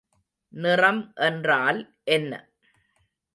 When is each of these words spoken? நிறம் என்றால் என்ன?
நிறம் 0.53 1.01
என்றால் 1.19 1.79
என்ன? 2.07 2.31